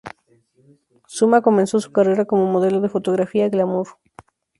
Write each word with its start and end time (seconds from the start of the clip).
Suma 1.05 1.43
comenzó 1.43 1.79
su 1.79 1.91
carrera 1.91 2.25
como 2.25 2.47
modelo 2.51 2.81
de 2.81 2.89
fotografía 2.89 3.49
glamour. 3.49 3.87